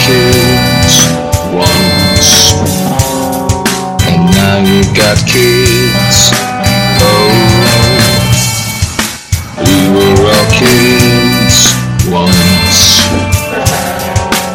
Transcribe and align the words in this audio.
kids 0.00 0.94
once, 1.52 2.52
and 4.08 4.22
now 4.34 4.58
you 4.58 4.82
got 4.94 5.18
kids. 5.26 6.32
Oh, 7.00 7.30
we 9.60 9.76
were 9.94 10.18
all 10.32 10.46
kids 10.50 11.56
once, 12.10 12.78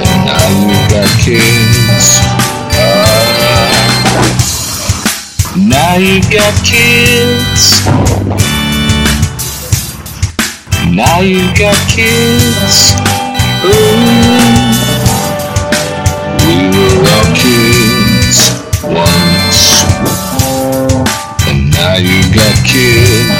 and 0.00 0.18
now 0.26 0.46
you 0.62 0.78
got 0.92 1.10
kids. 1.20 2.06
Ah, 2.76 3.78
now 5.56 5.96
you 5.96 6.20
got 6.30 6.54
kids. 6.64 7.82
Now 10.94 11.20
you 11.20 11.40
got 11.58 11.76
kids. 11.90 12.94
Ooh. 13.64 14.53
Now 22.34 22.52
you 22.74 23.33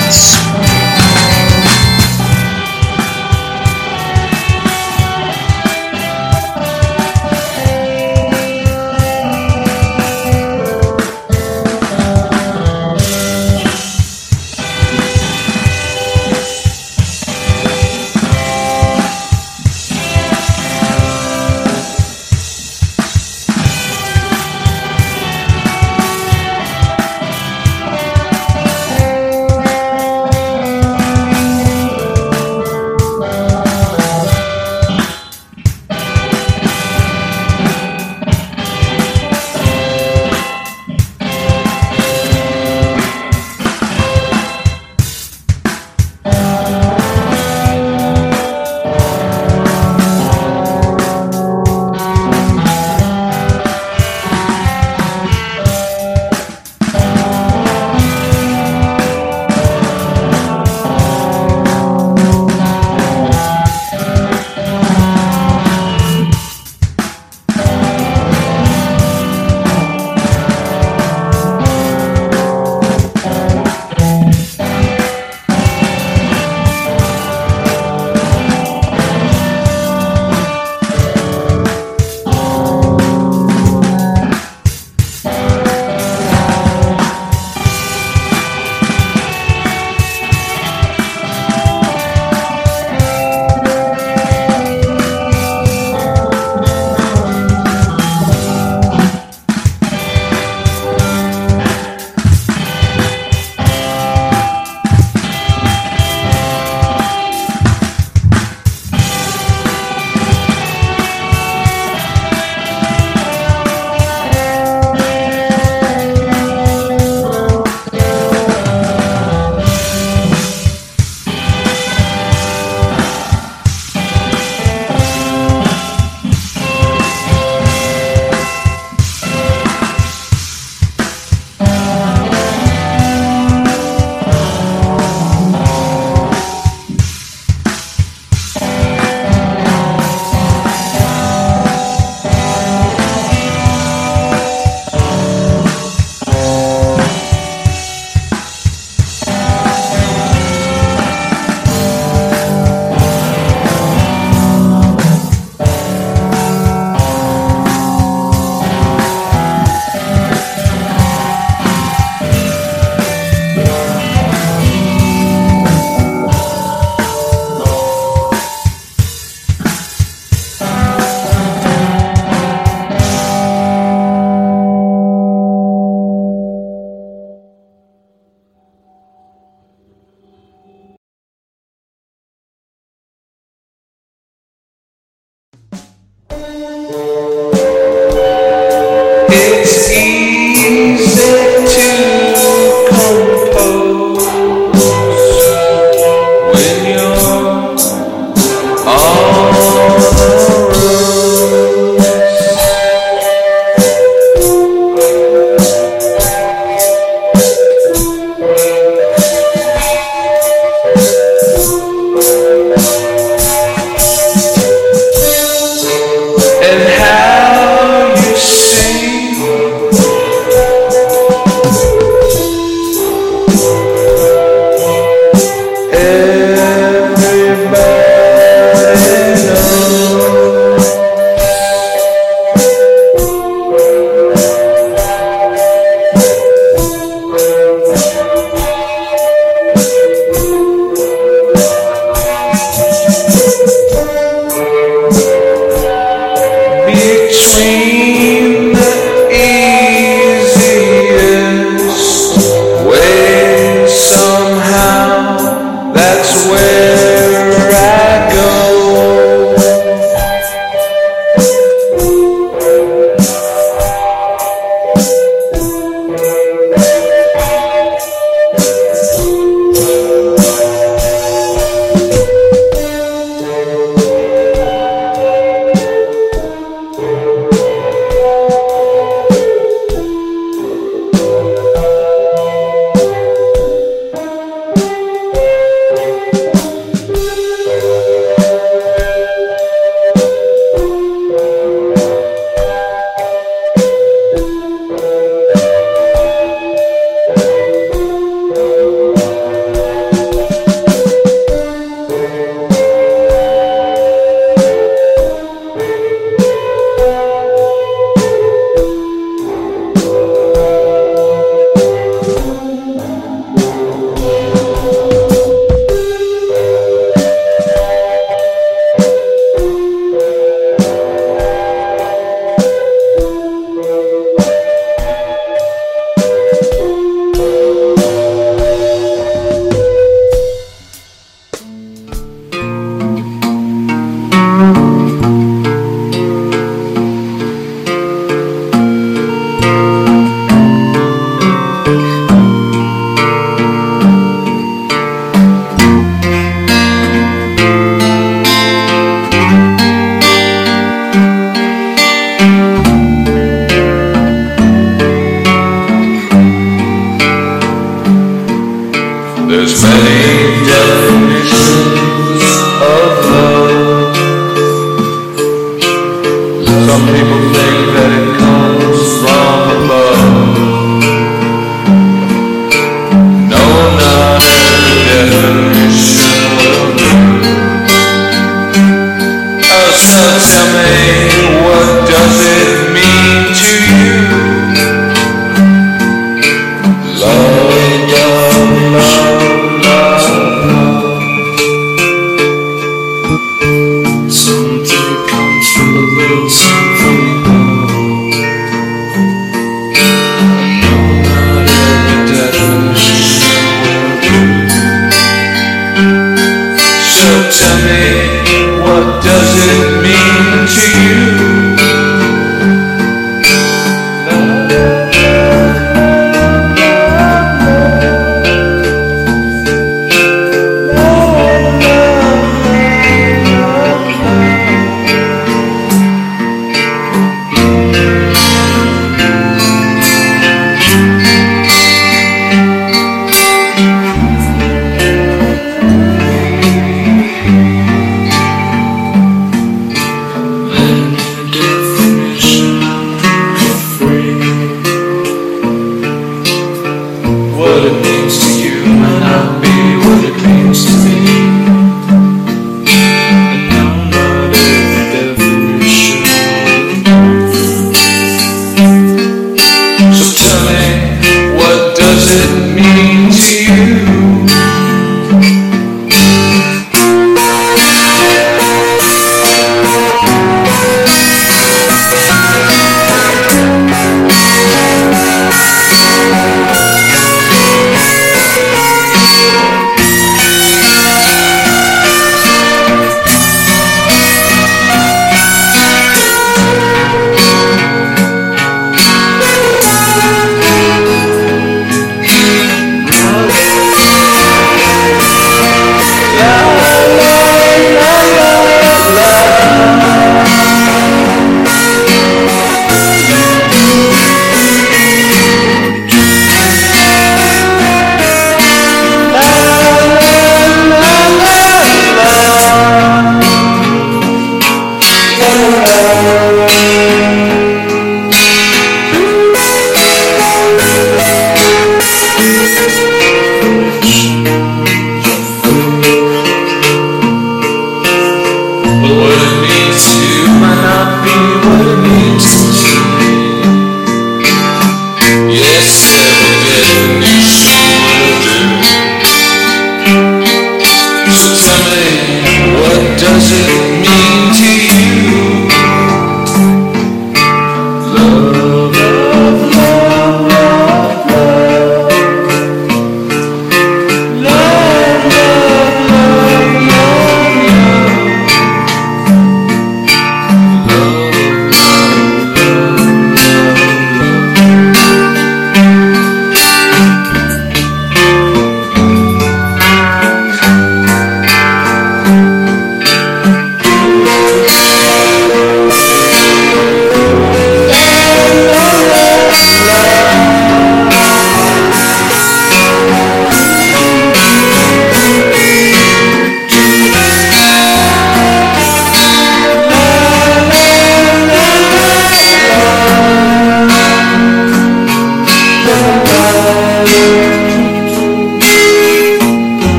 It's 189.37 189.74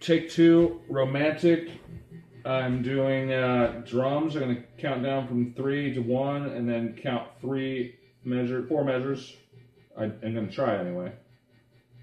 Take 0.00 0.30
two, 0.30 0.80
romantic. 0.88 1.70
I'm 2.44 2.82
doing 2.82 3.32
uh, 3.32 3.82
drums. 3.84 4.36
I'm 4.36 4.42
going 4.42 4.56
to 4.56 4.62
count 4.78 5.02
down 5.02 5.26
from 5.26 5.54
three 5.54 5.92
to 5.92 6.00
one 6.00 6.46
and 6.46 6.68
then 6.68 6.96
count 7.02 7.28
three 7.40 7.96
measure, 8.24 8.64
four 8.68 8.84
measures. 8.84 9.34
I, 9.98 10.04
am 10.04 10.20
going 10.20 10.48
to 10.48 10.54
try 10.54 10.78
anyway. 10.78 11.12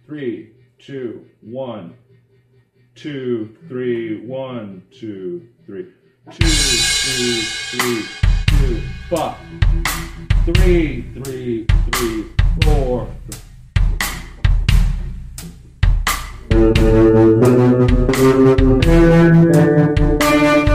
Three, 0.05 0.51
two, 0.77 1.25
one, 1.39 1.95
two, 2.95 3.55
three, 3.69 4.25
one, 4.25 4.83
two, 4.91 5.47
three, 5.65 5.87
two, 6.31 6.47
two, 6.47 7.41
three, 7.71 8.05
two, 8.47 8.81
five, 9.09 9.37
three, 10.43 11.01
three, 11.13 11.65
three, 11.91 12.25
four. 12.63 13.14
Thank 16.95 17.89
you. 20.69 20.74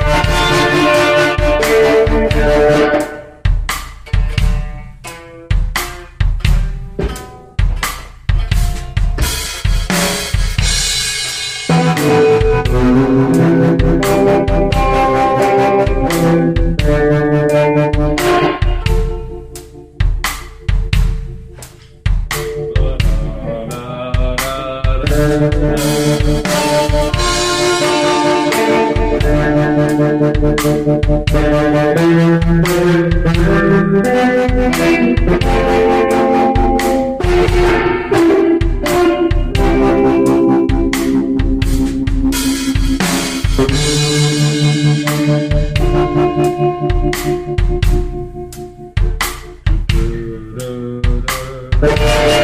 Bye. 51.81 52.40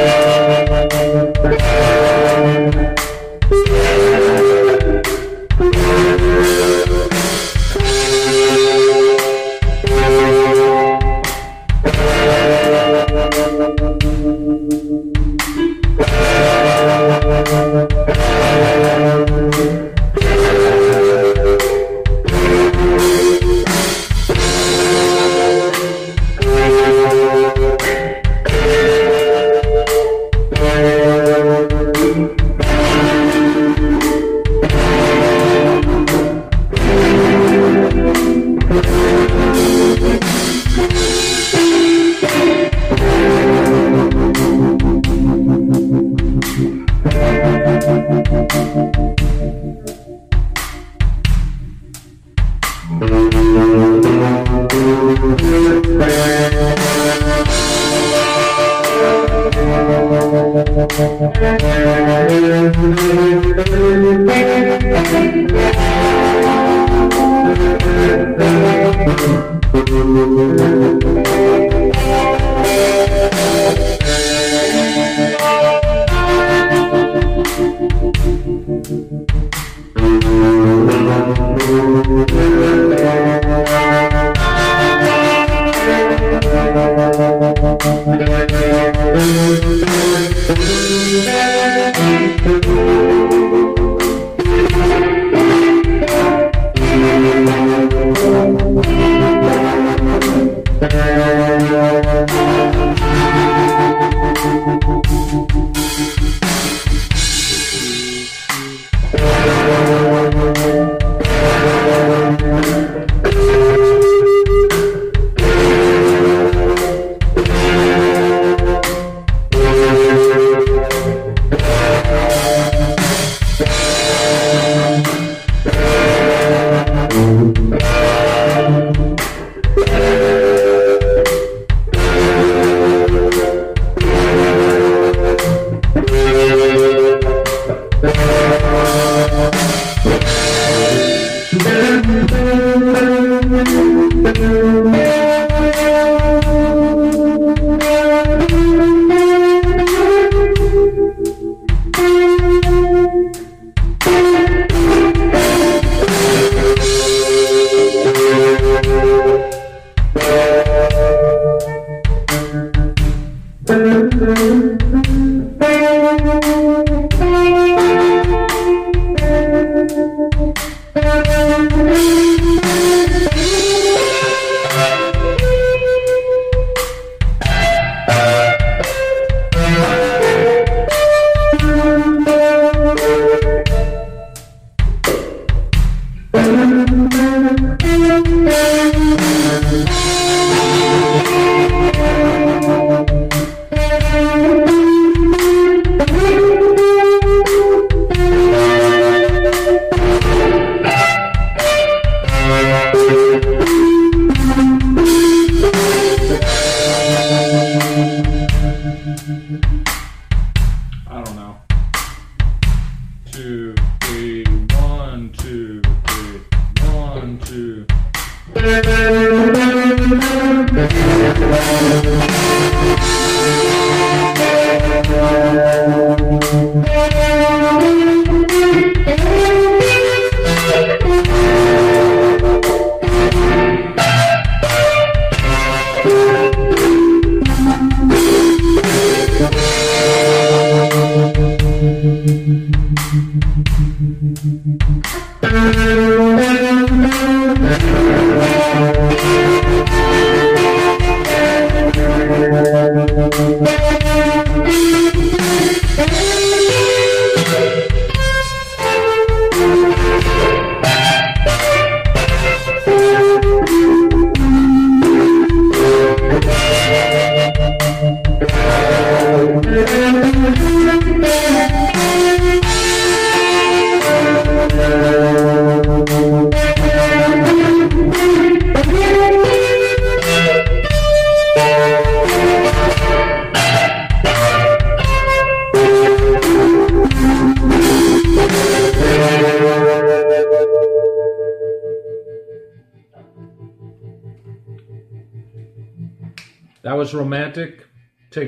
Música 186.47 187.06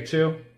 That 0.00 0.49